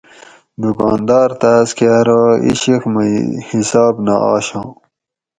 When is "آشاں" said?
4.33-4.67